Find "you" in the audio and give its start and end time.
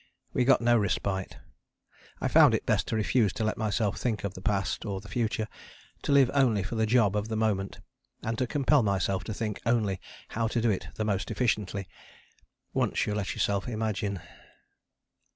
13.05-13.13